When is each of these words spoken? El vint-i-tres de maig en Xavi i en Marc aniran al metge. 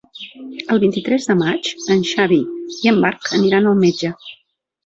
El 0.75 0.79
vint-i-tres 0.83 1.27
de 1.31 1.35
maig 1.41 1.69
en 1.97 2.01
Xavi 2.13 2.39
i 2.79 2.93
en 2.93 2.99
Marc 3.05 3.31
aniran 3.41 3.73
al 3.75 3.81
metge. 3.87 4.15